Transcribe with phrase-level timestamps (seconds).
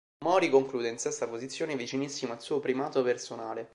[0.25, 3.69] Mori conclude in sesta posizione, vicinissimo al suo primato personale.